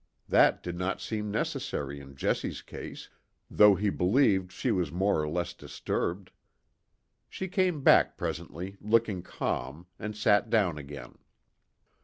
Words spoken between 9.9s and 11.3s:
and sat down again.